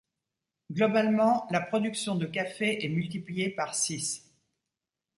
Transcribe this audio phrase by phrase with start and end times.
[0.71, 4.27] Globalement, la production de café est multipliée par six.